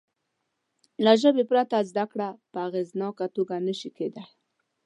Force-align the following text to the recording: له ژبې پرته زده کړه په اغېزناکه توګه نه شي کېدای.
له 1.03 1.11
ژبې 1.21 1.43
پرته 1.51 1.77
زده 1.89 2.05
کړه 2.11 2.29
په 2.51 2.57
اغېزناکه 2.67 3.25
توګه 3.35 3.55
نه 3.67 3.73
شي 3.79 3.89
کېدای. 3.97 4.27